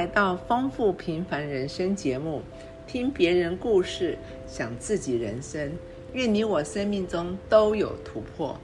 [0.00, 2.40] 来到丰富平凡人生节目，
[2.86, 5.70] 听别人故事，想自己人生。
[6.14, 8.58] 愿你我生命中都有突破。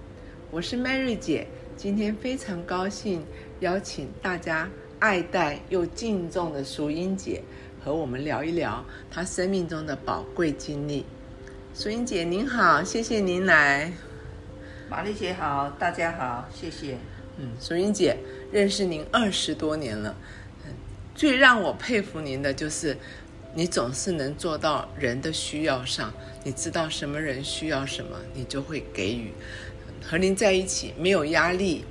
[0.51, 1.47] 我是 Mary 姐，
[1.77, 3.23] 今天非常高兴
[3.61, 4.67] 邀请大家
[4.99, 7.43] 爱戴又敬重的淑英姐
[7.85, 11.05] 和我们聊一聊她生命中的宝贵经历。
[11.75, 13.93] 淑英姐您好，谢谢您来。
[14.89, 16.97] 玛丽姐好，大家好，谢谢。
[17.37, 18.17] 嗯，淑英姐
[18.51, 20.17] 认识您二十多年了，
[21.17, 22.95] 最让我佩服您的就是，
[23.55, 26.13] 你总是能做到人的需要上，
[26.45, 29.33] 你知道什么人需要什么，你就会给予。
[30.05, 31.87] 和您在一起没有压力，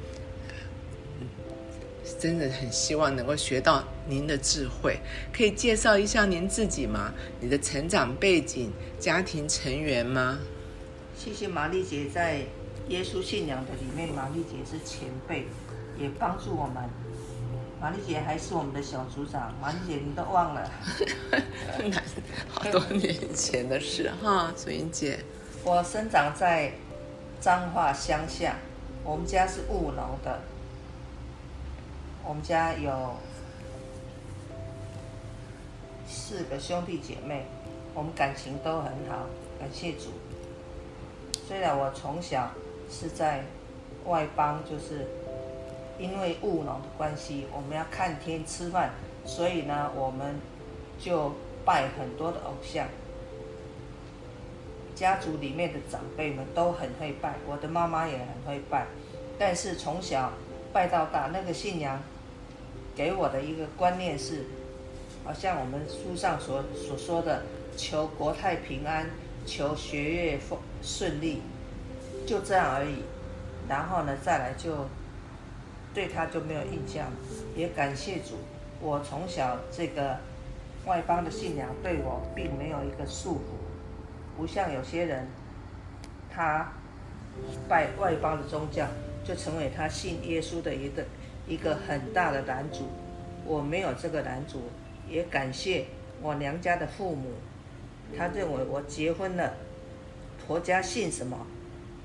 [2.20, 5.00] 真的很希望能够学到您的智慧。
[5.34, 7.12] 可以介绍一下您自己吗？
[7.42, 10.38] 你的成长背景、家庭成员吗？
[11.18, 12.42] 谢谢玛丽姐在
[12.90, 15.48] 耶稣信仰的里面，玛丽姐是前辈，
[16.00, 16.88] 也帮助我们。
[17.86, 20.72] 玛丽姐还是我们的小组长，玛丽姐你都忘了。
[21.86, 22.02] 那
[22.50, 25.20] 好多年前的事哈，淑英姐。
[25.64, 26.72] 我生长在
[27.40, 28.56] 彰化乡下，
[29.04, 30.40] 我们家是务农的，
[32.24, 33.18] 我们家有
[36.08, 37.46] 四个兄弟姐妹，
[37.94, 39.28] 我们感情都很好，
[39.60, 40.06] 感谢主。
[41.48, 42.50] 虽然我从小
[42.90, 43.44] 是在
[44.06, 45.06] 外邦，就是
[45.98, 48.92] 因为务农的关系，我们要看天吃饭，
[49.26, 50.36] 所以呢，我们
[51.00, 52.88] 就拜很多的偶像。
[54.94, 58.86] 家族里面的长辈们都很会拜，我的妈妈也很会拜，
[59.38, 60.32] 但是从小
[60.72, 62.02] 拜到大，那个信仰
[62.96, 64.46] 给我的一个观念是，
[65.26, 67.44] 好像我们书上所所说的，
[67.76, 69.10] 求国泰平安，
[69.46, 71.42] 求学业丰顺利，
[72.26, 73.04] 就这样而已。
[73.68, 74.88] 然后呢，再来就
[75.96, 77.08] 对他就没有印象，
[77.56, 78.36] 也感谢主，
[78.82, 80.18] 我从小这个
[80.86, 84.38] 外邦的信仰对我并没有一个束缚。
[84.38, 85.26] 不像有些人，
[86.30, 86.74] 他
[87.70, 88.86] 拜外邦的宗教，
[89.24, 91.06] 就成为他信耶稣的一个
[91.48, 92.90] 一个很大的拦阻。
[93.46, 94.64] 我没有这个拦阻，
[95.10, 95.86] 也感谢
[96.22, 97.30] 我娘家的父母，
[98.18, 99.54] 他认为我结婚了，
[100.46, 101.48] 婆家信什么，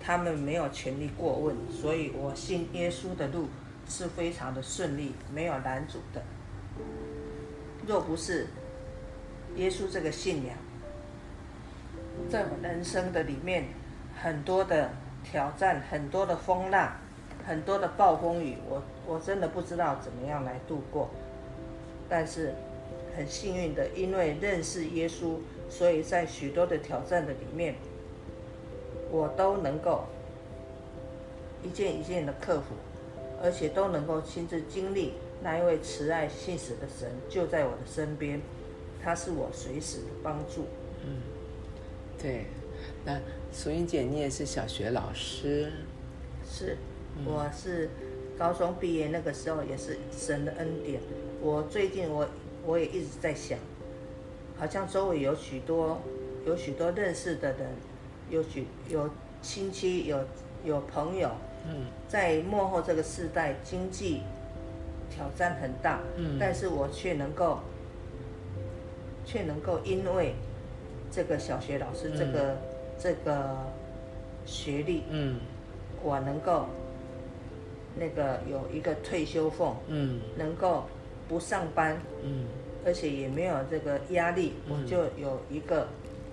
[0.01, 3.49] 他们没有权利过问，所以我信耶稣的路
[3.91, 6.23] 是非常的顺利，没有拦阻的。
[7.87, 8.47] 若不是
[9.57, 10.57] 耶稣这个信仰，
[12.31, 13.65] 在我人生的里面，
[14.23, 14.91] 很多的
[15.25, 16.93] 挑战，很多的风浪，
[17.45, 21.11] 很多的暴风雨，我我真的不知道怎么样来度过。
[22.09, 22.55] 但是
[23.17, 27.75] 很幸运的，因为认识耶稣，所以在许多的挑战的里面，
[29.11, 30.05] 我都能够
[31.65, 32.75] 一件一件的克服，
[33.43, 38.41] 而且都能够亲自经历那一位慈爱信使的神就在我的身边，
[39.03, 40.67] 他是我随时的帮助。
[41.05, 41.17] 嗯
[42.23, 42.45] 对，
[43.07, 43.19] 那
[43.51, 45.73] 淑英姐，你也是小学老师，
[46.47, 46.77] 是，
[47.25, 47.89] 我是
[48.37, 51.01] 高中毕业那个时候也是神的恩典。
[51.41, 52.29] 我最近我
[52.67, 53.59] 我也一直在想，
[54.59, 56.03] 好像周围有许多
[56.45, 57.71] 有许多认识的人，
[58.29, 59.09] 有许有
[59.41, 60.23] 亲戚有
[60.63, 61.31] 有朋友，
[61.69, 61.87] 嗯。
[62.09, 64.23] 在幕后这个时代，经济
[65.11, 66.37] 挑战很大，嗯。
[66.39, 67.61] 但是我却能够
[69.25, 70.35] 却能够因为
[71.11, 72.57] 这个小学老师这个、
[72.99, 73.57] 这个
[74.45, 75.39] 学历，嗯。
[76.03, 76.67] 我能够
[77.97, 80.21] 那个有一个退休俸，嗯。
[80.37, 80.85] 能够
[81.29, 82.47] 不上班，嗯。
[82.85, 84.73] 而且也没有这个压力，嗯。
[84.83, 85.87] 我就有一个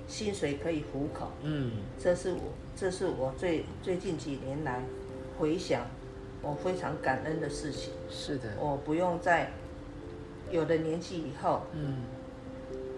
[0.07, 1.27] 薪水可以糊口。
[1.43, 1.71] 嗯。
[1.99, 2.39] 这是我
[2.75, 4.81] 这是我最最近几年来
[5.37, 5.85] 回想
[6.41, 7.93] 我非常感恩的事情。
[8.09, 9.49] 是的，我不用在
[10.51, 12.03] 有的年纪以后嗯。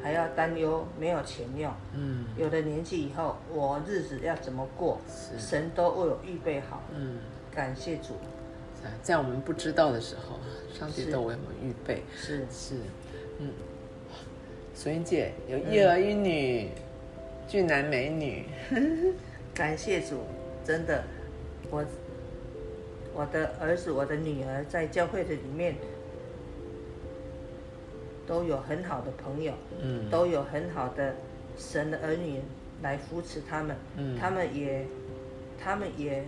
[0.02, 2.26] 还要担忧没有钱用，嗯。
[2.38, 4.98] 有的年纪以后我日子要怎么过，
[5.38, 6.82] 神都为我预备好。
[6.96, 7.18] 嗯，
[7.54, 8.14] 感谢主，
[9.04, 10.40] 在我们不知道的时候，
[10.74, 12.02] 上帝都为我们预备。
[12.16, 12.46] 是。
[12.50, 12.76] 是，
[13.40, 13.52] 嗯，
[14.74, 16.70] 淑英姐有一儿一女，
[17.46, 18.46] 俊男美女，
[19.54, 20.22] 感谢主，
[20.64, 21.04] 真的，
[21.70, 21.84] 我
[23.20, 25.76] 我的儿子、我的女儿在教会的里面
[28.26, 29.52] 都有很好的朋友，
[29.82, 30.10] 嗯。
[30.10, 31.14] 都有很好的
[31.58, 32.40] 神的儿女
[32.82, 34.18] 来扶持他们，嗯。
[34.18, 34.86] 他们也
[35.62, 36.24] 他们也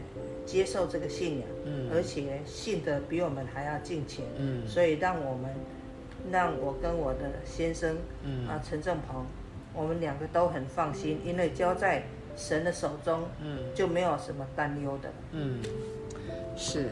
[0.46, 1.90] 接受这个信仰，嗯。
[1.94, 4.68] 而且信的比我们还要敬虔，嗯。
[4.68, 5.50] 所以让我们
[6.30, 8.46] 让我跟我的先生，嗯。
[8.50, 9.26] 啊陈正鹏，
[9.74, 12.04] 我们两个都很放心，因为交在
[12.36, 13.74] 神的手中，嗯。
[13.74, 15.10] 就没有什么担忧的。
[15.32, 15.62] 嗯，
[16.56, 16.90] 是。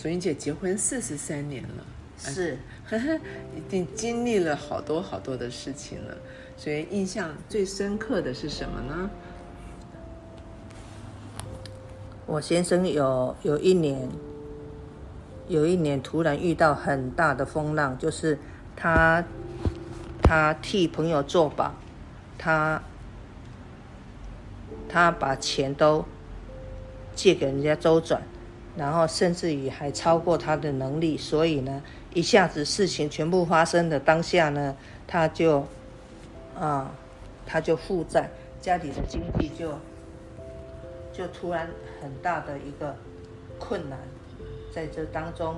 [0.00, 1.84] 淑英姐结婚四十三年了，
[2.18, 2.56] 是，
[3.56, 6.16] 一定经历了好多好多的事情了。
[6.56, 9.10] 所以印象最深刻的是什么呢？
[12.26, 14.08] 我先生有有一年，
[15.48, 18.38] 有一年突然遇到很大的风浪，就是
[18.76, 19.24] 他
[20.22, 21.74] 他替朋友做保，
[22.38, 22.80] 他
[24.88, 26.04] 他把钱都
[27.18, 28.22] 借给人家周转，
[28.76, 31.82] 然后甚至于还超过他的能力，所以呢，
[32.14, 34.76] 一下子事情全部发生的当下呢，
[35.06, 35.66] 他就。
[36.60, 36.90] 啊，
[37.46, 38.28] 他就负债，
[38.60, 39.78] 家里的经济就
[41.12, 41.70] 就突然
[42.02, 42.96] 很大的一个
[43.60, 43.96] 困难，
[44.74, 45.54] 在这当中，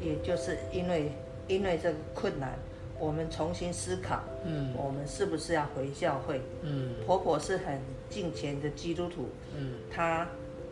[0.00, 1.12] 也就是因为
[1.46, 2.54] 因为这个困难，
[2.98, 6.40] 我们重新思考，嗯，我们是不是要回教会？
[6.62, 7.78] 嗯，婆婆是很
[8.10, 10.26] 敬虔的基督徒，嗯，他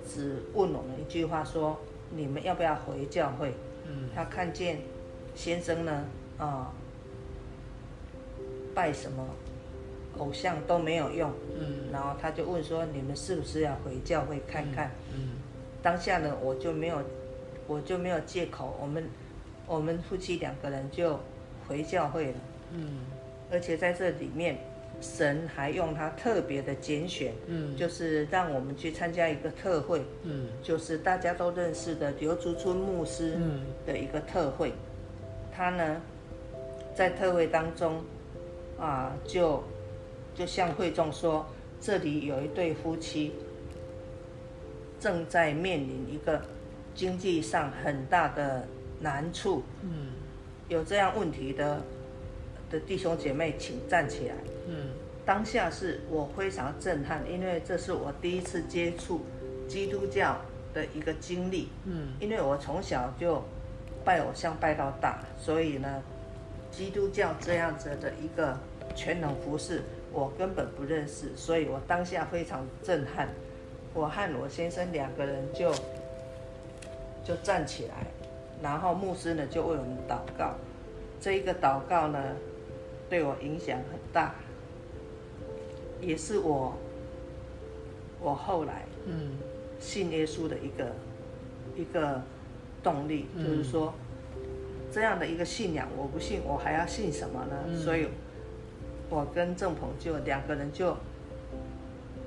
[0.09, 1.79] 只问我们一句话说：
[2.11, 3.53] 你们要不要回教会？
[3.87, 4.79] 嗯，他看见
[5.35, 6.05] 先生呢，
[6.39, 6.73] 啊。
[8.75, 9.25] 拜什么
[10.19, 15.37] 偶像都没有用，嗯，然后他就问说：“你们是不是要回教会看看？”嗯，
[15.81, 17.01] 当下呢，我就没有，
[17.69, 19.09] 我就没有借口，我们
[19.69, 21.21] 我们夫妻两个人就
[21.69, 22.39] 回教会了，
[22.73, 23.03] 嗯，
[23.49, 24.59] 而且在这里面，
[25.05, 34.73] 神还用他特别的拣选，嗯，就是让我们去参加一个特会，嗯，就是大家都认识的刘竹春牧师嗯的一个特会，
[35.53, 36.01] 他呢
[36.95, 38.03] 在特会当中。
[38.77, 39.63] 啊，就
[40.35, 41.47] 就向会众说，
[41.81, 43.33] 这里有一对夫妻
[44.99, 46.43] 正在面临一个
[46.93, 48.67] 经济上很大的
[48.99, 49.63] 难处。
[49.83, 50.09] 嗯，
[50.69, 51.81] 有这样问题的
[52.71, 54.35] 的弟兄姐妹，请站起来。
[54.69, 54.91] 嗯，
[55.25, 59.23] 当下是我非常震撼，因为这是我第一次接触
[59.69, 60.39] 基督教
[60.73, 61.69] 的一个经历。
[61.85, 63.43] 嗯，因为我从小就
[64.05, 66.03] 拜偶像拜到大，所以呢。
[66.77, 68.59] 基督教这样子的一个
[68.97, 69.81] 全能服饰，
[70.13, 73.29] 我根本不认识，所以我当下非常震撼。
[73.95, 75.73] 我和我先生两个人就
[77.25, 78.05] 就站起来，
[78.61, 80.55] 然后牧师呢就为我们祷告。
[81.21, 82.19] 这一个祷告呢，
[83.09, 84.35] 对我影响很大，
[86.01, 86.75] 也是我
[88.21, 89.39] 我后来嗯
[89.79, 90.93] 信耶稣的一个
[91.77, 92.23] 一个
[92.83, 93.93] 动力，就是说。
[94.93, 97.77] 这样的一个信仰，我不信，我还要信什么呢？
[97.77, 98.07] 所以，
[99.11, 100.97] 我跟郑鹏就两个人就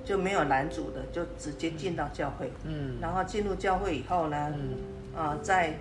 [0.03, 2.51] 就没有拦阻的，就直接进到教会。
[2.65, 2.97] 嗯。
[3.00, 4.53] 然后进入教会以后呢，
[5.15, 5.75] 啊，在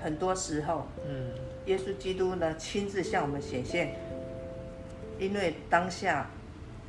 [0.00, 1.32] 很多时候，嗯，
[1.66, 3.96] 耶稣基督呢亲自向我们显现，
[5.18, 6.28] 因为当下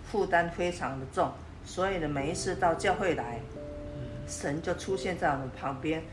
[0.03, 1.31] 负担非常的重，
[1.65, 3.39] 所以呢，每一次到教会来，
[4.27, 6.03] 神就出现在我们旁边，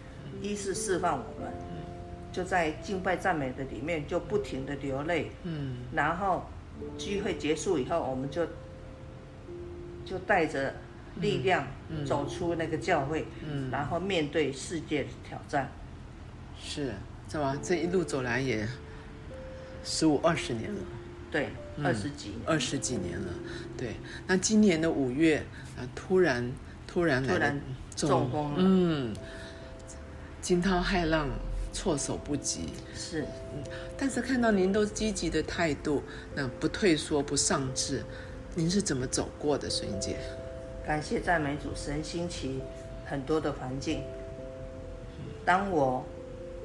[0.40, 1.52] 一是释放我们。
[2.32, 5.30] 就在敬拜赞美的里面，就不停的流泪。
[5.44, 6.44] 嗯，然后
[6.98, 8.46] 聚会结束以后，我们就
[10.04, 10.74] 就带着
[11.22, 11.66] 力量
[12.04, 15.70] 走出那个教会，嗯，然后面对世界的挑战。
[16.60, 16.92] 是，
[17.30, 17.56] 是吧？
[17.62, 18.68] 这一路走来也
[19.82, 20.80] 十五二十年了。
[21.30, 21.48] 对，
[21.84, 23.32] 二十几二十几年了。
[23.76, 25.44] 对，那今年的五月
[25.76, 26.52] 啊，突然
[26.86, 27.60] 突然突然
[27.94, 28.56] 中风了。
[28.58, 29.14] 嗯，
[30.40, 31.28] 惊涛骇浪。
[31.72, 33.20] 措手不及是，
[33.52, 33.62] 嗯，
[33.98, 36.02] 但是看到您都积极的态度，
[36.34, 38.02] 那不退缩不上志，
[38.54, 40.16] 您是怎么走过的，孙姐？
[40.86, 42.62] 感谢赞美主神兴起
[43.04, 44.02] 很多的环境。
[45.44, 46.02] 当我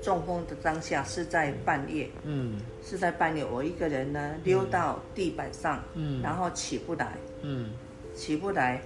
[0.01, 7.71] 中风的当下是在半夜，嗯，是在半夜，我一个人呢溜到地板上，嗯，然后起不来，嗯，
[8.15, 8.81] 起不来，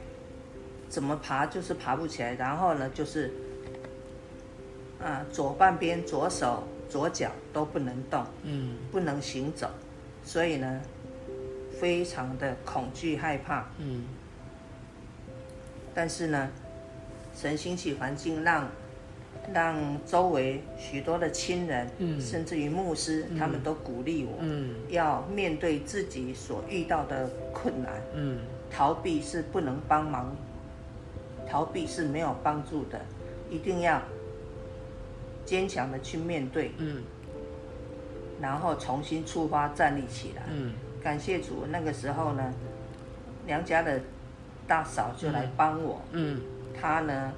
[0.90, 3.32] 怎么爬就是爬不起来，然后呢就是。
[4.98, 9.70] 啊，左半边左手左脚都不能动，嗯，不能行走，
[10.24, 10.82] 所以呢，
[11.80, 14.06] 非常的恐惧害怕，嗯。
[15.94, 16.50] 但是呢，
[17.36, 18.68] 神兴起环境，让
[19.54, 19.76] 让
[20.06, 30.36] 周围许多的亲人，嗯，甚至于牧师，他们都鼓励我，嗯，要面对自己所遇到的困难，嗯，逃避是不能帮忙，
[31.48, 33.00] 逃避是没有帮助的，
[33.50, 34.02] 一定要。
[35.46, 37.04] 坚强的去面对，嗯，
[38.42, 40.74] 然后重新出发，站立起来，嗯，
[41.04, 41.68] 感谢主。
[41.70, 42.52] 那个时候呢，
[43.46, 44.02] 娘家的
[44.66, 46.42] 大嫂就来帮我，嗯，
[46.74, 47.32] 她呢，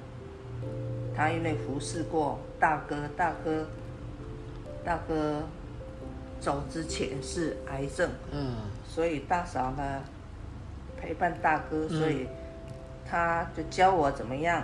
[1.18, 3.66] 她因为服侍过大哥，大哥，
[4.84, 5.42] 大哥
[6.40, 8.54] 走之前是癌症，嗯，
[8.86, 10.00] 所以大嫂呢
[10.96, 12.28] 陪伴大哥，所以
[13.04, 14.62] 他就教我怎么样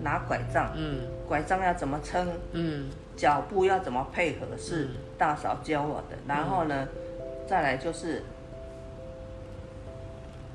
[0.00, 1.00] 拿拐杖，嗯。
[1.28, 2.26] 拐杖要怎么撑？
[2.52, 4.88] 嗯，脚步要怎么配合是
[5.18, 6.88] 大嫂教我的，然后呢，
[7.46, 8.22] 再来就是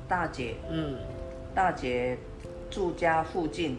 [0.07, 0.97] 大姐，嗯。
[1.53, 2.17] 大姐
[2.71, 3.77] 住家附近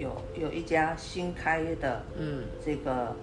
[0.00, 2.42] 有有一家新开的嗯。
[2.64, 3.14] 这个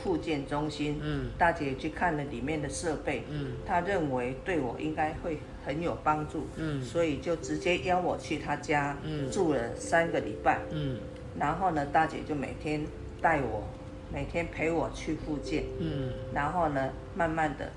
[0.00, 1.30] 复健中心，嗯。
[1.36, 3.54] 大姐去看了里面的设备，嗯。
[3.66, 6.80] 她认为对我应该会很有帮助，嗯。
[6.82, 9.28] 所以就直接邀我去她家嗯。
[9.30, 10.60] 住了三个礼拜。
[10.70, 10.98] 嗯。
[11.38, 12.84] 然后呢，大姐就每天
[13.20, 13.64] 带我，
[14.12, 16.12] 每天陪我去复健，嗯。
[16.32, 17.70] 然后呢，慢慢的，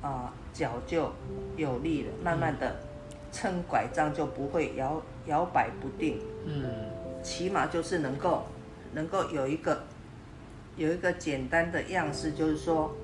[0.00, 1.12] 啊、脚就
[1.56, 2.74] 有力了，慢慢的
[3.30, 6.62] 撑拐杖就不会摇摇摆不定，嗯
[7.22, 8.44] 起码就是能够
[8.94, 9.84] 能够有一个
[10.76, 12.94] 有一个简单的样式，就是说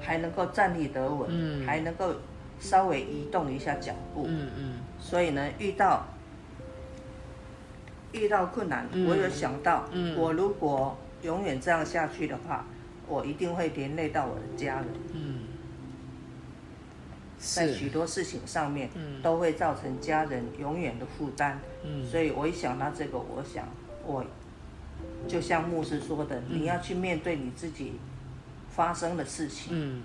[0.00, 1.66] 还能够站立得稳，嗯。
[1.66, 2.14] 还能够
[2.60, 4.72] 稍微移动一下脚步，嗯嗯。
[4.98, 6.06] 所以呢，遇到
[8.12, 9.08] 遇到困难，嗯。
[9.08, 10.16] 我有想到，嗯。
[10.16, 12.66] 我如果永远这样下去的话，
[13.06, 15.40] 我一定会连累到我的家人，嗯，
[17.38, 19.22] 在许，多事情上面，嗯。
[19.22, 21.58] 都会造成家人永远的负担。
[21.84, 22.04] 嗯。
[22.06, 23.68] 所以我一想到这个，我想
[24.04, 24.24] 我
[25.28, 27.92] 就像牧师说的，你要去面对你自己
[28.70, 30.02] 发生的事情，嗯。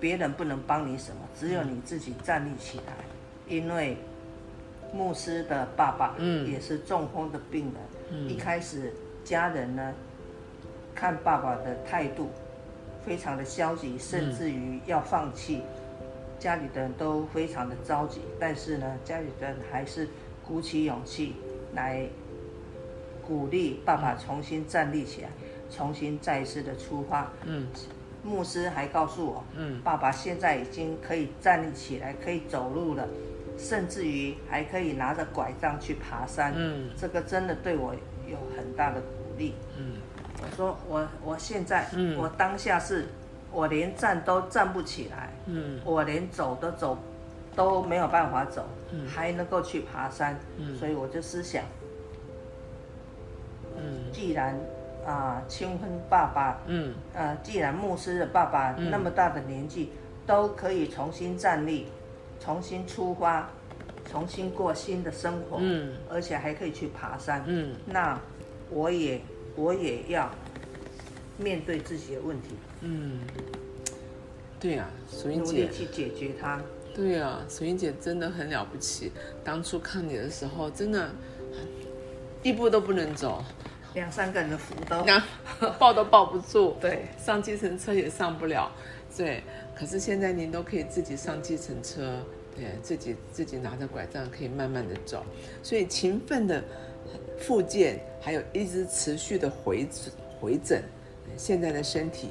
[0.00, 2.92] 别人不能帮你什么，只有你自己站立起来。
[3.48, 3.96] 因为
[4.92, 6.50] 牧师的爸爸嗯。
[6.50, 7.74] 也是中风的病人，
[8.10, 8.28] 嗯。
[8.28, 8.92] 一开始
[9.24, 9.94] 家人呢
[10.94, 12.28] 看爸爸的态度
[13.04, 15.62] 非常的消极，甚至于要放弃，
[16.38, 18.20] 家里的人都非常的着急。
[18.38, 20.08] 但是呢，家里的人还是
[20.46, 21.34] 鼓起勇气
[21.74, 22.06] 来
[23.26, 25.28] 鼓励爸爸重新站立起来，
[25.70, 27.30] 重新再一次的出发。
[27.44, 27.66] 嗯
[28.22, 33.06] 牧师还告诉我，嗯爸爸现在已经可以站立起来，可以走路了，
[33.58, 36.54] 甚至于还可以拿着拐杖去爬山。
[36.56, 37.94] 嗯这个真的对我
[38.26, 39.54] 有很大的鼓励。
[39.76, 39.96] 嗯
[40.42, 43.06] 我说我我现在，嗯我当下是，
[43.52, 46.98] 我连站都站不起来，嗯我连走都走
[47.54, 49.06] 都没有办法走，嗯。
[49.06, 50.76] 还能够去爬山，嗯。
[50.76, 51.64] 所以我就思想，
[53.76, 54.12] 嗯。
[54.12, 54.58] 既然
[55.06, 56.94] 啊、清芬爸爸嗯。
[57.14, 58.90] 呃，既然牧师的爸爸嗯。
[58.90, 59.90] 那么大的年纪、
[60.26, 61.86] 都可以重新站立，
[62.40, 63.48] 重新出发，
[64.10, 65.94] 重新过新的生活，嗯。
[66.10, 67.74] 而且还可以去爬山，嗯。
[67.86, 68.18] 那
[68.70, 69.20] 我也
[69.56, 70.30] 我也要
[71.36, 73.20] 面对自己的问题，嗯，
[74.58, 76.60] 对啊，淑英努力，去解决它。
[76.94, 79.10] 对啊，水英姐真的很了不起。
[79.42, 81.10] 当初看你的时候，真的
[82.42, 83.42] 一步都不能走，
[83.94, 85.22] 两三个人的扶都那
[85.78, 88.70] 抱都抱不住，对，上计程车也上不了，
[89.16, 89.42] 对。
[89.76, 92.24] 可是现在您都可以自己上计程车，
[92.54, 95.24] 对自己自己拿着拐杖可以慢慢的走，
[95.64, 96.62] 所以勤奋的
[97.36, 99.84] 复健，还有一直持续的回
[100.40, 100.80] 回诊，
[101.36, 102.28] 现在的身体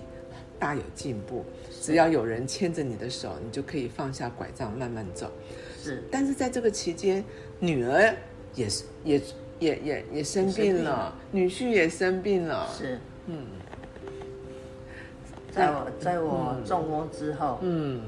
[0.58, 1.44] 大有进步。
[1.84, 5.30] 只要有人牵着你的手，你就可以放下拐杖慢慢走。
[5.82, 6.02] 是。
[6.10, 7.22] 但是在这个期间，
[7.60, 8.16] 女儿
[8.56, 9.22] 也是也
[9.60, 11.14] 也也也生病了。
[11.30, 13.46] 女婿也生病了，是，嗯。
[15.52, 18.00] 在我在我中风之后，嗯。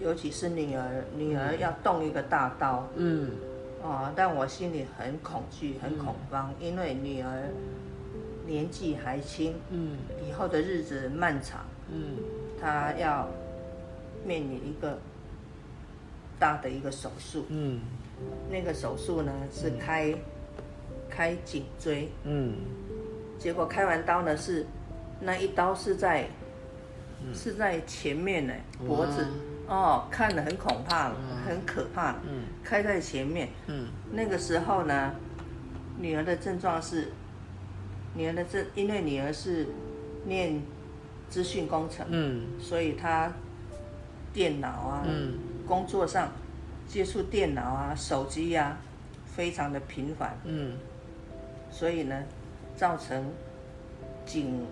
[0.00, 3.32] 尤其是女儿，女儿要动一个大刀，嗯。
[3.82, 7.50] 哦，但我心里很恐惧，很恐慌，因为女儿
[8.46, 9.98] 年纪还轻，嗯。
[10.26, 12.16] 以后的日子漫长，嗯
[12.62, 13.28] 她要
[14.24, 14.96] 面临一个
[16.38, 17.44] 大的一个手术。
[17.48, 17.80] 嗯。
[18.48, 20.14] 那个手术呢是开
[21.10, 22.54] 开颈椎，嗯。
[23.36, 24.64] 结果开完刀呢是
[25.20, 26.28] 那一刀是在、
[27.34, 28.54] 是在前面呢
[28.86, 29.26] 脖子。
[29.66, 31.12] 哦，看了很恐怕，
[31.46, 32.44] 很可怕，嗯。
[32.62, 33.48] 开在前面。
[33.66, 33.88] 嗯。
[34.12, 35.12] 那个时候呢，
[35.98, 37.08] 女儿的症状是，
[38.14, 39.66] 女儿的症，因为女儿是
[40.24, 40.62] 念
[41.32, 42.42] 资讯工程，嗯。
[42.60, 43.32] 所以他
[44.34, 45.38] 电脑啊，嗯。
[45.66, 46.30] 工作上
[46.86, 48.76] 接触电脑啊、手机啊，
[49.24, 50.74] 非常的频繁，嗯。
[51.70, 52.22] 所以呢，
[52.76, 53.24] 造成
[54.26, 54.66] 颈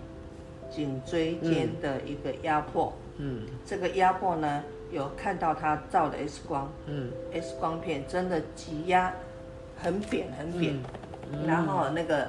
[0.70, 2.92] 颈椎间的一个压迫。
[3.16, 3.46] 嗯。
[3.64, 4.62] 这个压迫呢，
[4.92, 6.70] 有看到他照的 X 光。
[6.84, 9.14] 嗯，X 光片真的挤压
[9.78, 10.74] 很扁很扁。
[11.32, 11.46] 嗯。
[11.46, 12.28] 然后那个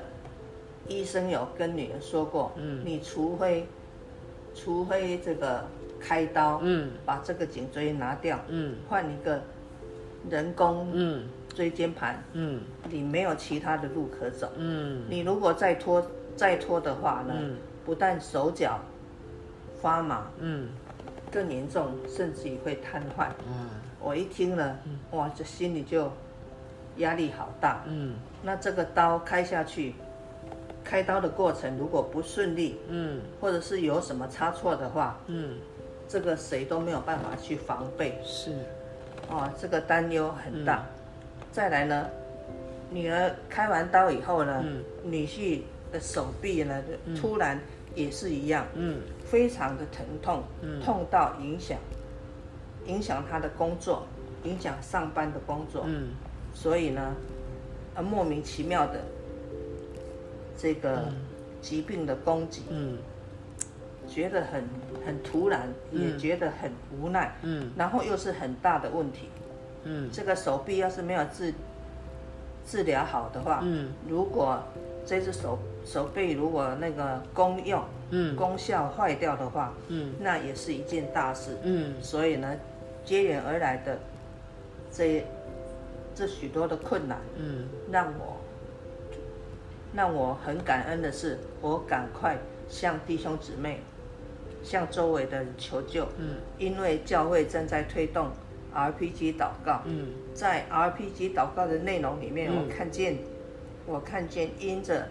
[0.88, 2.82] 医生有跟女儿说过，嗯。
[2.86, 3.68] 你除非
[4.54, 5.64] 除非这个
[6.00, 6.92] 开刀，嗯。
[7.06, 8.76] 把这个颈椎拿掉，嗯。
[8.90, 9.42] 换一个
[10.30, 11.24] 人工嗯。
[11.54, 12.62] 椎间盘，嗯。
[12.90, 14.52] 你没有其他的路可走。
[14.58, 15.04] 嗯。
[15.10, 16.06] 你如果再拖
[16.36, 17.58] 再拖的话呢，嗯。
[17.86, 18.80] 不但手脚
[19.82, 20.70] 发麻，嗯。
[21.32, 23.28] 更严重，甚至于会瘫痪。
[23.48, 23.70] 嗯。
[24.00, 24.80] 我一听了，
[25.12, 26.12] 哇，这心里就
[26.98, 27.84] 压力好大。
[27.88, 28.16] 嗯。
[28.44, 29.94] 那这个刀开下去，
[30.92, 33.22] 开刀的过程如果不顺利，嗯。
[33.40, 35.56] 或者是有什么差错的话，嗯，
[36.06, 38.52] 这个谁都没有办法去防备，是，
[39.30, 40.86] 哦，这个担忧很大。
[41.50, 42.10] 再来呢，
[42.90, 44.84] 女儿开完刀以后呢，嗯。
[45.06, 45.62] 女婿
[45.94, 46.84] 的手臂呢，
[47.16, 47.58] 突然
[47.96, 49.00] 也是一样，嗯。
[49.24, 50.44] 非常的疼痛，
[50.84, 51.78] 痛到影响
[52.86, 54.06] 影响他的工作，
[54.44, 56.10] 影响上班的工作，嗯。
[56.54, 57.16] 所以呢，
[57.96, 59.00] 呃，莫名其妙的
[60.62, 61.08] 这个
[61.62, 62.98] 疾病的攻击，嗯。
[64.08, 64.64] 觉得很
[65.06, 67.72] 很突然，也觉得很无奈，嗯。
[67.78, 69.30] 然后又是很大的问题。
[69.86, 70.10] 嗯。
[70.12, 71.54] 这个手臂要是没有治
[72.68, 73.90] 治疗好的话，嗯。
[74.10, 74.62] 如果
[75.06, 78.36] 这只手手臂如果那个功用、嗯。
[78.36, 80.14] 功效坏掉的话，嗯。
[80.20, 81.58] 那也是一件大事。
[81.64, 81.94] 嗯。
[82.02, 82.54] 所以呢，
[83.06, 83.98] 接连而来的
[84.92, 85.24] 这
[86.14, 87.66] 这许多的困难，嗯。
[87.90, 88.36] 让我
[89.94, 92.38] 让我很感恩的是，我赶快
[92.70, 93.82] 向弟兄姊妹、
[94.64, 96.36] 向周围的人求救，嗯。
[96.58, 98.30] 因为教会正在推动
[98.74, 100.08] RPG 祷告，嗯。
[100.34, 102.64] 在 RPG 祷告的内容里面，嗯。
[102.64, 103.18] 我看见
[103.86, 105.08] 我看见因着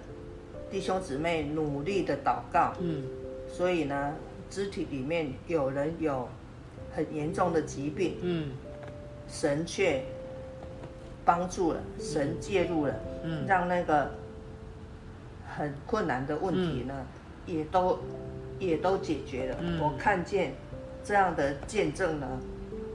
[0.70, 3.04] 弟兄姊妹努力的祷告，嗯。
[3.48, 4.14] 所以呢，
[4.48, 6.26] 肢体里面有人有
[6.94, 8.52] 很严重的疾病，嗯。
[9.28, 10.02] 神却
[11.24, 12.94] 帮助了，神介入了，
[13.24, 13.44] 嗯。
[13.46, 14.10] 让那个
[15.56, 16.94] 很困难的问题呢，
[17.46, 17.98] 也都
[18.58, 19.56] 也都解决了。
[19.60, 19.80] 嗯。
[19.80, 20.52] 我看见
[21.04, 22.26] 这样的见证呢，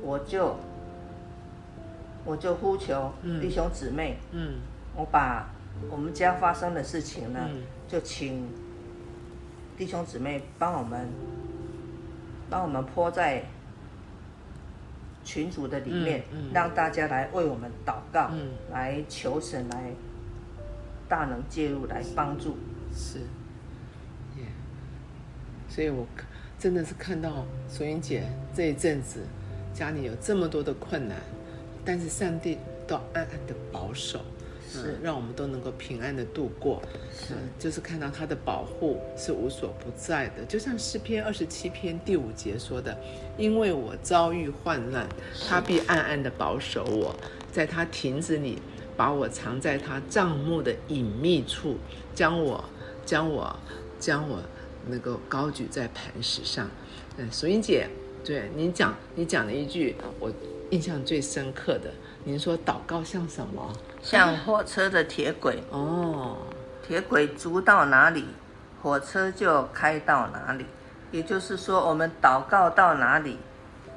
[0.01, 0.55] 我就
[2.23, 3.41] 我就呼求嗯。
[3.41, 4.55] 弟兄姊妹，嗯。
[4.95, 5.49] 我把
[5.89, 7.63] 我们家发生的事情呢，嗯。
[7.87, 8.47] 就请
[9.77, 11.09] 弟兄姊妹帮我们
[12.49, 13.43] 帮我们泼在
[15.23, 16.51] 群组的里面，嗯嗯。
[16.53, 18.51] 让大家来为我们祷告，嗯。
[18.71, 19.91] 来求神来
[21.07, 22.57] 大能介入，来帮助。
[22.93, 23.19] 是，
[24.37, 24.45] 耶，
[25.69, 26.07] 所以我
[26.57, 28.23] 真的是看到索英姐
[28.55, 29.19] 这一阵子
[29.73, 31.17] 家里有这么多的困难，
[31.83, 34.19] 但是上帝都暗暗的保守，
[34.71, 34.93] 是。
[34.93, 36.81] 嗯，让我们都能够平安的度过。
[37.11, 37.33] 是。
[37.33, 42.97] 嗯，就是看到他的保护是无所不在的，就像诗篇二十七篇第五节说的
[43.37, 45.07] ：“因为我遭遇患难，
[45.47, 47.15] 他必暗暗的保守我，
[47.51, 48.61] 在他亭子里
[48.95, 51.77] 把我藏在他帐幕的隐秘处，
[52.13, 52.63] 将我
[53.05, 53.55] 将我
[53.99, 54.39] 将我
[54.87, 56.69] 那个高举在磐石上。”
[57.17, 57.87] 嗯，淑英姐，
[58.23, 60.31] 对你讲你讲了一句我
[60.71, 61.91] 印象最深刻的，
[62.23, 63.71] 您说祷告像什么？
[64.01, 66.37] 像火车的铁轨，哦，
[66.85, 68.25] 铁轨足到哪里，
[68.81, 70.65] 火车就开到哪里。
[71.11, 73.37] 也就是说，我们祷告到哪里，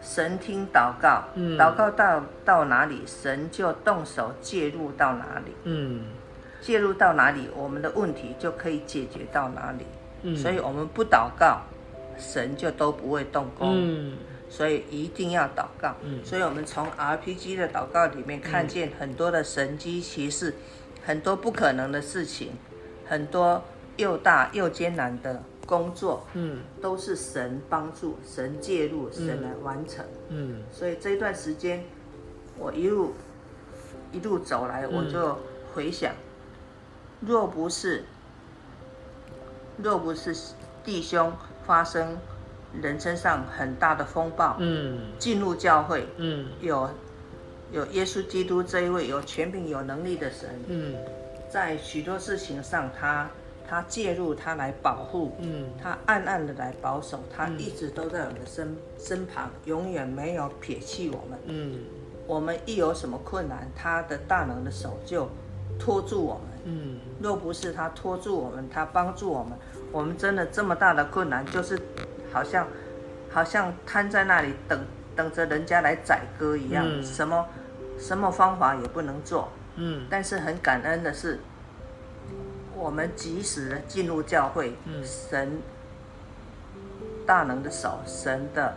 [0.00, 5.52] 神听祷告；嗯祷告到到哪里，神就动手介入到哪里。
[5.64, 6.04] 嗯
[6.60, 9.86] 介入到哪里，我们的问题就可以解决到哪里。
[10.22, 11.60] 嗯，所以，我们不祷告，
[12.18, 13.70] 神就都不会动工。
[13.74, 14.16] 嗯
[14.50, 15.94] 所以一定要祷告。
[16.02, 20.54] 嗯所以我们从 RPG 的祷告里面看见很多的神机骑士，
[21.04, 22.52] 很多不可能的事情，
[23.06, 23.62] 很多
[23.96, 26.60] 又大又艰难的工作，嗯。
[26.80, 30.02] 都是神帮助、神介入、神来完成。
[30.30, 30.62] 嗯。
[30.72, 31.84] 所以这一段时间，
[32.58, 33.12] 我一路
[34.10, 35.38] 一路走来，我就
[35.74, 36.14] 回想，
[37.20, 38.04] 若不是
[39.76, 40.34] 若不是
[40.82, 41.32] 弟兄
[41.66, 42.16] 发生
[42.80, 45.12] 人身上很大的风暴，嗯。
[45.18, 46.46] 进入教会，嗯。
[46.62, 46.88] 有
[47.70, 50.94] 有耶稣基督这一位有权柄、有能力的神，嗯。
[51.50, 53.28] 在许多事情上他
[53.68, 61.38] 他介入，他来保护，嗯他暗暗的来保守，他一直都在我们的身身旁，永远没有撇弃我们。
[61.46, 61.80] 嗯
[62.26, 65.28] 我们一有什么困难，他的大能的手就
[65.78, 66.42] 拖住我们。
[66.64, 69.52] 嗯若不是他拖住我们，他帮助我们，
[69.92, 71.78] 我们真的这么大的困难，就是
[72.32, 72.66] 好像
[73.30, 74.80] 好像瘫在那里等
[75.14, 77.46] 等着人家来宰割一样，嗯什么
[77.98, 79.48] 什么方法也不能做。
[79.76, 81.38] 嗯但是很感恩的是，
[82.78, 85.60] 我们及时的进入教会，嗯神
[87.26, 88.76] 大能的手，神的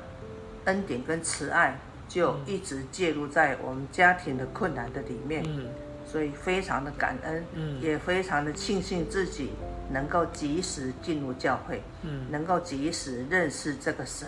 [0.66, 5.44] 恩典跟慈爱就一直介入在我们家庭的困难的里面。
[5.48, 5.68] 嗯
[6.04, 9.52] 所以非常的感恩，嗯也非常的庆幸自己
[9.94, 14.28] 能够及时进入教会，嗯，能够及时认识这个神。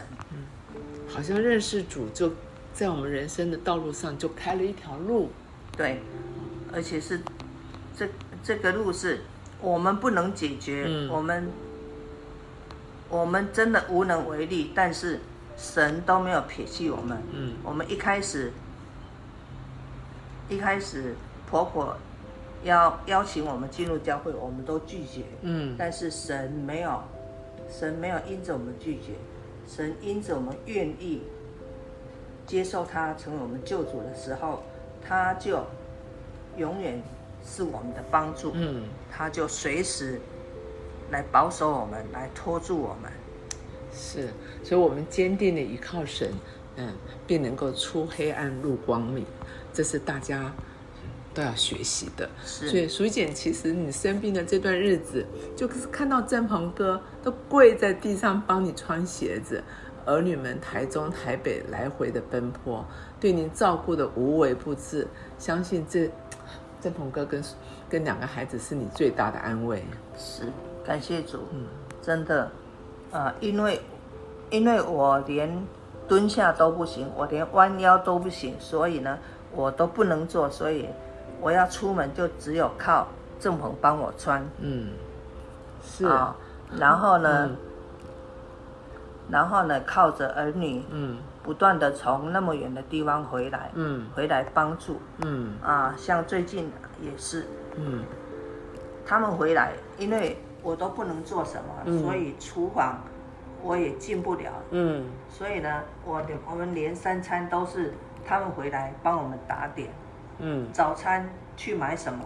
[1.10, 2.32] 好像认识主就
[2.74, 5.30] 在我们人生的道路上就开了一条路。
[5.76, 6.00] 对，
[6.72, 7.20] 而且是
[7.98, 8.08] 这
[8.42, 9.20] 这个路是
[9.64, 11.10] 我们不能解决，嗯。
[11.10, 11.50] 我们
[13.10, 15.22] 我们真的无能为力，但是
[15.58, 17.18] 神都没有撇弃我们。
[17.32, 17.56] 嗯。
[17.64, 18.52] 我们一开始
[20.50, 21.16] 一开始
[21.50, 21.96] 婆婆
[22.66, 25.24] 邀邀请我们进入教会，我们都拒绝。
[25.42, 25.76] 嗯。
[25.78, 27.02] 但是神没有，
[27.70, 29.14] 神没有因着我们拒绝，
[29.66, 31.22] 神因着我们愿意
[32.46, 34.64] 接受他成为我们救主的时候，
[35.02, 35.66] 他就
[36.58, 37.02] 永远
[37.46, 38.84] 是我们的帮助，嗯，
[39.16, 40.20] 他就随时
[41.12, 43.12] 来保守我们，来托住我们。
[43.94, 44.30] 是，
[44.64, 46.32] 所以我们坚定的依靠神，
[46.78, 46.92] 嗯，
[47.28, 49.24] 便能够出黑暗入光明，
[49.72, 50.52] 这是大家
[51.32, 52.28] 都要学习的。
[52.44, 55.24] 是所以淑简，其实你生病的这段日子，
[55.56, 59.64] 就是看到郑鹏哥都跪在地上帮你穿鞋子，
[60.06, 62.84] 儿女们台中、台北来回的奔波，
[63.20, 66.10] 对您照顾的无微不至，相信这
[66.84, 67.42] 郑鹏哥跟
[67.88, 69.82] 跟两个孩子是你最大的安慰。
[70.18, 70.52] 是，
[70.84, 71.40] 感谢主，
[72.02, 72.52] 真的，
[73.12, 73.80] 呃，因为
[74.50, 75.66] 因为我连
[76.10, 79.18] 蹲下都不行，我连弯腰都不行，所以呢，
[79.54, 80.90] 我都不能做，所以
[81.40, 83.08] 我要出门就只有靠
[83.40, 84.46] 郑鹏帮我穿。
[84.60, 84.90] 嗯，
[85.82, 86.36] 是，啊，
[86.78, 87.56] 然后呢，嗯。
[89.30, 94.10] 然后呢，靠着儿女嗯不断的从那么远的地方回来，嗯。
[94.16, 95.02] 回来帮助。
[95.24, 95.58] 嗯。
[95.62, 98.04] 啊，像最近也是，嗯。
[99.06, 102.02] 他们回来，因为我都不能做什么，嗯。
[102.02, 103.04] 所以厨房
[103.62, 105.06] 我也进不了，嗯。
[105.30, 107.94] 所以呢，我的我们连三餐都是
[108.26, 109.90] 他们回来帮我们打点，
[110.40, 110.68] 嗯。
[110.72, 112.24] 早餐去买什么，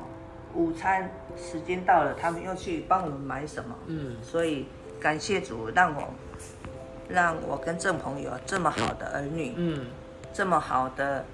[0.53, 4.15] 午餐时间到了，他们又去帮我们买什么，嗯。
[4.21, 4.67] 所以
[5.01, 6.01] 感谢主让我
[7.09, 9.85] 让我跟郑鹏有这么好的儿女，嗯。
[10.33, 11.25] 这么好的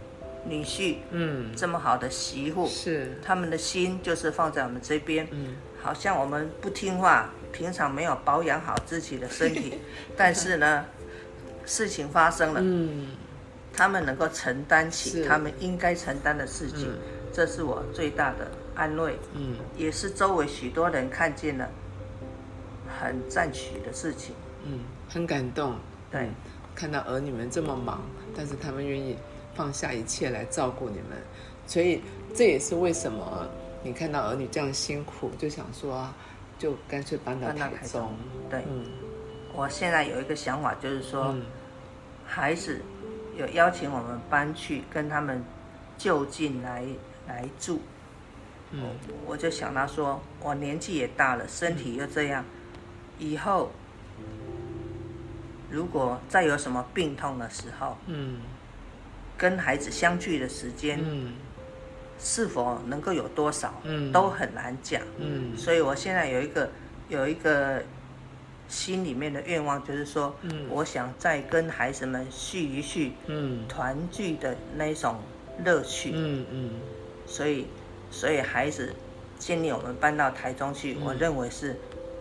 [0.46, 5.56] 女婿，嗯，这么好的媳妇，是，他们的心就是放在我们这边，嗯。
[5.82, 9.80] 好像我们不听话，平常没有保养好自己的身体，
[10.16, 10.86] 但是呢，
[11.66, 13.08] 事情发生了，嗯。
[13.74, 17.00] 他们能够承担起他们应该承担的事情，嗯。
[17.34, 19.58] 这是我最大的安慰，嗯。
[19.76, 21.68] 也是周围许多人看见了
[23.02, 24.34] 很赞许的事情。
[24.66, 24.80] 嗯，
[25.14, 25.76] 很感动。
[26.12, 26.22] 对。
[26.24, 26.34] 嗯
[26.76, 28.02] 看到儿女们这么忙，
[28.36, 29.16] 但是他们愿意
[29.54, 31.10] 放下一切来照顾你们，
[31.68, 32.02] 所以
[32.34, 33.48] 这也是为什么
[33.84, 36.10] 你看到儿女这样辛苦，就想说，
[36.58, 38.12] 就干脆搬到台台中中。
[38.50, 38.88] 对，嗯。
[39.54, 41.44] 我现在有一个想法，就是说，嗯。
[42.26, 42.82] 孩子
[43.38, 45.46] 有邀请我们搬去跟他们
[45.96, 46.84] 就近来
[47.28, 47.80] 来住，
[48.72, 48.82] 嗯。
[49.28, 52.44] 我就想到说，我年纪也大了，身体又这样，
[53.20, 53.70] 以后
[55.74, 58.38] 如果再有什么病痛的时候，嗯。
[59.36, 61.34] 跟孩子相聚的时间嗯。
[62.20, 64.12] 是否能够有多少，嗯。
[64.12, 65.02] 都很难讲。
[65.18, 65.58] 嗯。
[65.58, 66.70] 所以我现在有一个
[67.10, 67.82] 有一个
[68.68, 70.68] 心里面的愿望，就是说，嗯。
[70.70, 73.68] 我想再跟孩子们续一续嗯。
[73.68, 75.16] 团聚的那种
[75.66, 76.12] 乐趣。
[76.14, 76.70] 嗯嗯。
[77.26, 77.66] 所以，
[78.12, 78.94] 所以孩子
[79.40, 81.76] 建议我们搬到台中去，我认为是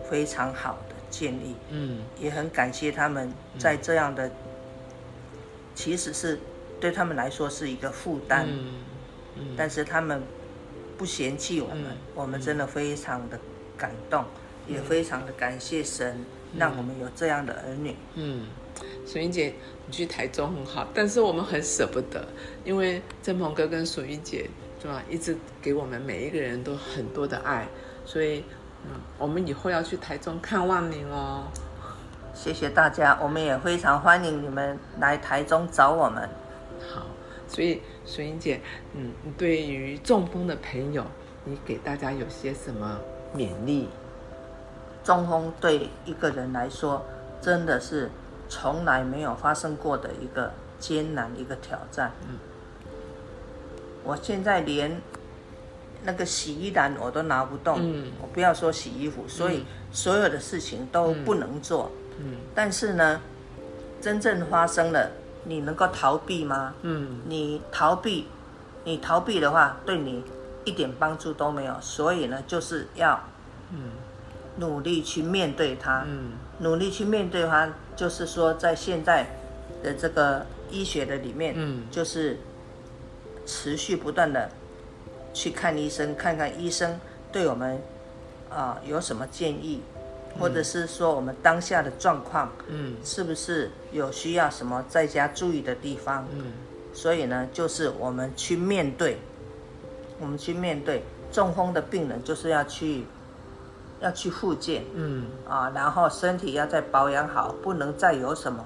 [0.09, 1.99] 非常好的建议，嗯。
[2.19, 4.31] 也很感谢他们在这样的，
[5.75, 6.39] 其实是
[6.79, 8.73] 对他们来说是一个负担，嗯。
[9.37, 9.45] 嗯。
[9.55, 10.23] 但是他们
[10.97, 11.97] 不嫌弃我们，嗯。
[12.15, 13.39] 我们真的非常的
[13.77, 14.25] 感动，
[14.67, 16.25] 也非常的感谢神，
[16.57, 17.95] 让我们有这样的儿女。
[18.15, 18.47] 嗯，
[19.05, 19.53] 淑英姐，
[19.85, 22.27] 你去台中很好，但是我们很舍不得，
[22.65, 24.49] 因为郑鹏哥跟淑英姐
[24.81, 27.67] 是吧，一直给我们每一个人都很多的爱，
[28.05, 28.43] 所以
[28.85, 31.45] 嗯，我们以后要去台中看望您哦。
[32.33, 36.27] 谢谢大家，我们也非常欢迎你们来台中找我们。
[36.93, 37.05] 好，
[37.47, 38.59] 所以水英姐，
[38.93, 41.05] 嗯，你对于中风的朋友，
[41.45, 42.99] 你给大家有些什么
[43.35, 43.87] 勉励？
[45.03, 47.05] 中风对一个人来说，
[47.39, 48.09] 真的是
[48.49, 52.11] 从来没有发生过的一个艰难一个挑战。
[52.27, 52.37] 嗯
[54.05, 55.01] 我现在连
[56.03, 61.91] 那个洗衣篮我都拿不动，嗯我不要说洗衣服，所以所有的事情都不能做。
[62.19, 63.21] 嗯但是呢，
[64.01, 65.09] 真正发生了，
[65.45, 66.73] 你能够逃避吗？
[66.81, 68.27] 嗯你逃避，
[68.83, 70.23] 你逃避的话，对你
[70.65, 71.75] 一点帮助都没有。
[71.81, 73.19] 所以呢，就是要
[73.71, 73.91] 嗯
[74.57, 76.03] 努力去面对它。
[76.07, 79.25] 嗯努力去面对它，就是说，在现在
[79.81, 82.37] 的这个医学的里面，嗯就是
[83.45, 84.49] 持续不断的
[85.33, 86.99] 去看医生，看看医生
[87.31, 87.81] 对我们
[88.49, 89.81] 啊、有什么建议，
[90.39, 96.27] 或者是说我们当下的状况嗯是不是有需要什么在家注意的地方。
[96.31, 96.45] 嗯
[96.95, 99.17] 所以呢，就是我们去面对，
[100.19, 103.05] 我们去面对中风的病人，就是要去
[103.99, 104.83] 要去复健。
[104.93, 108.63] 嗯啊，然后身体要再保养好，不能再有什么，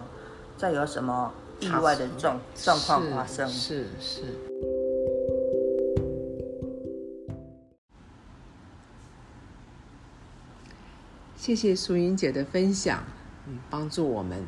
[0.58, 3.47] 再有什么意外的状状况发生。
[3.47, 4.46] 是是。
[11.47, 13.01] 谢谢淑英姐的分享，
[13.47, 14.43] 嗯，帮助我们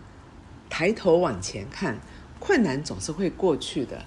[0.69, 1.97] 抬头往前看，
[2.41, 4.03] 困难总是会过去的。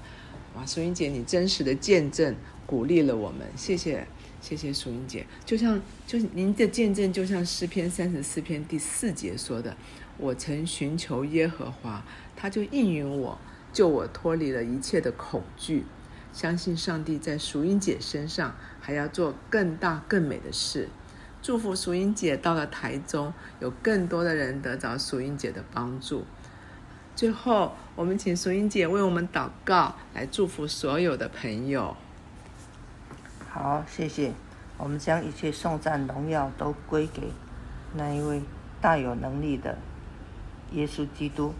[0.54, 4.06] 哇，淑英姐，你真实的见证鼓励了我们，谢谢，
[4.42, 5.24] 谢谢淑英姐。
[5.46, 9.74] 就像，就您的见证，就像诗篇三十四篇第四节说的
[10.18, 12.04] ：“我曾寻求耶和华，
[12.36, 13.38] 他就应允我，
[13.72, 15.86] 救我脱离了一切的恐惧。”
[16.34, 20.90] 相信上帝在淑英姐身上还要做更大更美的事。
[21.42, 26.24] 祝福淑英姐到了台中，有更多的人得着淑英姐的帮助。
[27.16, 31.96] 最后，我们请淑英姐为我们祷告，来祝福所有的朋友。
[33.50, 34.32] 好，谢谢。
[34.78, 37.22] 我们将一切颂赞荣耀都归给
[37.94, 38.42] 那一位
[38.80, 39.76] 大有能力的
[40.72, 41.52] 耶稣基督。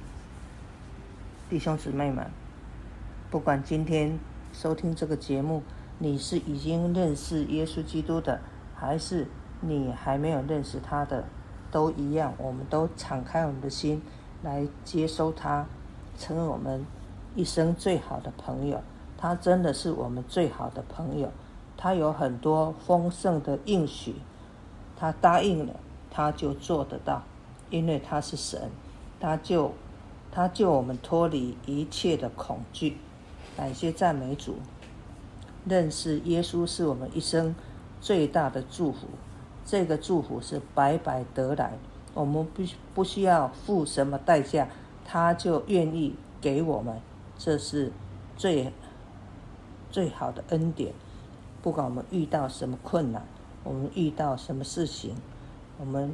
[1.51, 2.31] 弟兄姊妹们，
[3.31, 4.19] 不管今天
[4.53, 5.63] 收听这个节目，
[5.99, 8.41] 你是已经认识耶稣基督的，
[8.75, 9.27] 还是
[9.63, 11.25] 你还没有认识他的，
[11.71, 12.35] 都一样。
[12.37, 14.03] 我们都敞开我们的心。
[14.43, 15.65] 来接收他，
[16.19, 16.85] 成为我们
[17.37, 18.83] 一生最好的朋友。
[19.17, 21.31] 他真的是我们最好的朋友。
[21.77, 24.17] 他有很多丰盛的应许，
[24.97, 25.75] 他答应了，
[26.11, 27.23] 他就做得到，
[27.71, 28.69] 因为他是神，
[29.21, 29.73] 他就
[30.33, 32.97] 他救我们脱离一切的恐惧。
[33.57, 34.57] 感谢赞美主，
[35.65, 37.55] 认识耶稣是我们一生
[38.01, 39.07] 最大的祝福。
[39.65, 41.73] 这个祝福是白白得来。
[42.15, 42.63] 我们不
[42.95, 44.69] 不需要付什么代价，
[45.05, 47.01] 他就愿意给我们，
[47.39, 47.91] 这是
[48.37, 48.73] 最
[49.91, 50.93] 最好的恩典。
[51.63, 53.25] 不管我们遇到什么困难，
[53.65, 55.15] 我们遇到什么事情，
[55.79, 56.13] 我们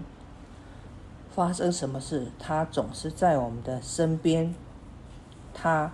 [1.30, 4.54] 发生什么事，他总是在我们的身边。
[5.54, 5.90] 他，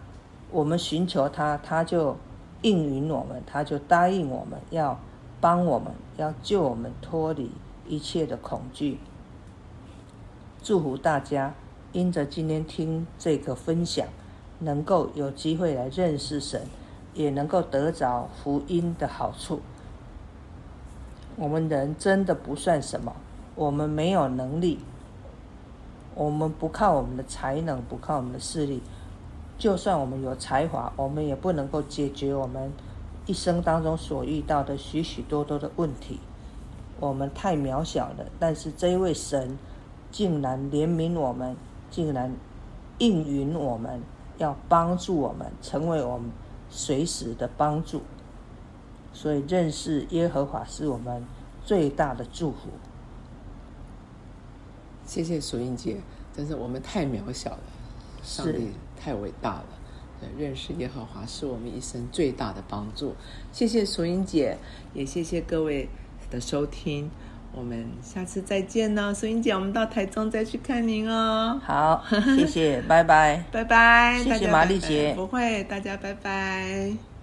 [0.50, 2.16] 我们寻求他，他就
[2.60, 4.98] 应允我们，他就答应我们要
[5.44, 7.50] 帮我们，要救我们脱离
[7.86, 8.98] 一切的恐惧。
[10.62, 11.52] 祝福大家，
[11.92, 14.06] 因着今天听这个分享，
[14.60, 16.62] 能够有机会来认识神，
[17.12, 19.60] 也能够得着福音的好处。
[21.36, 23.14] 我们人真的不算什么，
[23.54, 24.78] 我们没有能力，
[26.14, 28.80] 我们不靠我们的才能，不靠我们的势力，
[29.58, 32.72] 就算我们有才华，我们也不能够解决我们
[33.26, 36.20] 一生当中所遇到的许许多多的问题。
[37.00, 39.58] 我们太渺小了，但是这一位神。
[40.10, 41.56] 竟然怜悯我们，
[41.90, 42.32] 竟然
[42.98, 44.00] 应允我们，
[44.38, 46.30] 要帮助我们，成为我们
[46.70, 48.00] 随时的帮助。
[49.12, 51.24] 所以认识耶和华是我们
[51.64, 52.68] 最大的祝福。
[55.04, 56.00] 谢谢淑英姐，
[56.32, 57.58] 真是我们太渺小了，
[58.22, 59.66] 上帝太伟大了。
[60.38, 63.14] 认识耶和华是我们一生最大的帮助。
[63.52, 64.56] 谢谢淑英姐，
[64.92, 65.88] 也谢谢各位
[66.30, 67.10] 的收听。
[67.56, 71.60] 我们下次再见呢，苏英姐，我们到台中再去看您哦。
[71.64, 72.04] 好，
[72.36, 77.13] 谢谢， 拜拜，拜拜，谢谢玛丽姐，不会，大家拜拜。